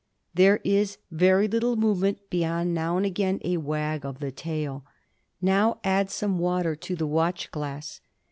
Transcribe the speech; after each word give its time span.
There 0.33 0.59
is 0.63 0.97
very 1.11 1.47
little 1.47 1.75
movement 1.75 2.27
beyond 2.31 2.73
now 2.73 2.97
and 2.97 3.05
again 3.05 3.39
a 3.45 3.57
wag 3.57 4.03
of 4.03 4.17
the 4.17 4.31
tail. 4.31 4.83
Now 5.43 5.79
add 5.83 6.09
some 6.09 6.39
water 6.39 6.75
to 6.75 6.95
the 6.95 7.05
watch 7.05 7.51
glass. 7.51 8.01